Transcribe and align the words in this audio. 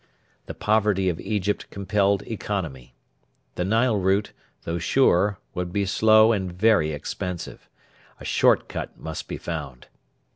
The 0.47 0.55
poverty 0.55 1.09
of 1.09 1.19
Egypt 1.19 1.69
compelled 1.69 2.23
economy. 2.23 2.95
The 3.53 3.63
Nile 3.63 3.97
route, 3.97 4.31
though 4.63 4.79
sure, 4.79 5.37
would 5.53 5.71
be 5.71 5.85
slow 5.85 6.31
and 6.31 6.51
very 6.51 6.91
expensive. 6.91 7.69
A 8.19 8.25
short 8.25 8.67
cut 8.67 8.97
must 8.99 9.27
be 9.27 9.37
found. 9.37 9.85